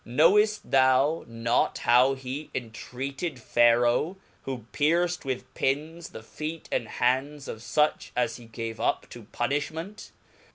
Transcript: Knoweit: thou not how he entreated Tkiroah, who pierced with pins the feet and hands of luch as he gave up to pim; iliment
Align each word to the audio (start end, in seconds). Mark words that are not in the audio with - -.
Knoweit: 0.03 0.61
thou 0.65 1.23
not 1.27 1.77
how 1.77 2.15
he 2.15 2.49
entreated 2.55 3.35
Tkiroah, 3.35 4.15
who 4.45 4.65
pierced 4.71 5.25
with 5.25 5.53
pins 5.53 6.09
the 6.09 6.23
feet 6.23 6.67
and 6.71 6.87
hands 6.87 7.47
of 7.47 7.59
luch 7.59 8.09
as 8.15 8.37
he 8.37 8.45
gave 8.45 8.79
up 8.79 9.07
to 9.11 9.25
pim; 9.31 9.51
iliment 9.51 10.09